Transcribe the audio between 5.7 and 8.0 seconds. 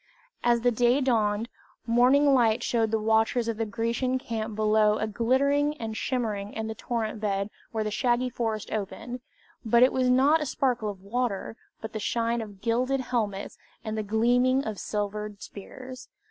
and shimmering in the torrent bed where the